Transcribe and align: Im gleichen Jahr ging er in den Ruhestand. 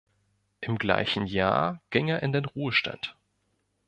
Im 0.61 0.79
gleichen 0.79 1.27
Jahr 1.27 1.79
ging 1.91 2.07
er 2.07 2.23
in 2.23 2.31
den 2.31 2.45
Ruhestand. 2.45 3.15